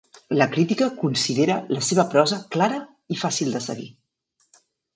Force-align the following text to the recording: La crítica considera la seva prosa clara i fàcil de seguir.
La 0.35 0.45
crítica 0.53 0.87
considera 1.01 1.57
la 1.77 1.83
seva 1.89 2.07
prosa 2.15 2.41
clara 2.57 2.81
i 3.17 3.21
fàcil 3.27 3.55
de 3.59 3.65
seguir. 3.69 3.89